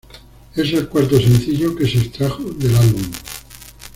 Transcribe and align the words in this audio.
Es 0.55 0.73
el 0.73 0.87
cuarto 0.89 1.15
sencillo 1.21 1.75
que 1.75 1.87
se 1.87 1.99
extrajo 1.99 2.41
del 2.41 2.75
álbum. 2.75 3.03